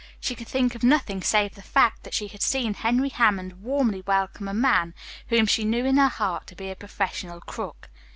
[0.19, 4.01] She could think of nothing save the fact that she had seen Henry Hammond warmly
[4.07, 4.95] welcome a man
[5.27, 7.87] whom she knew in her heart to be a professional crook.